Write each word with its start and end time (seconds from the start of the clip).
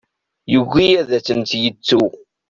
Yugi 0.53 0.87
ad 1.01 1.09
tent-yettu. 1.25 2.01